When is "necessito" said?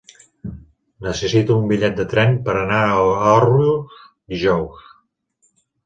1.07-1.57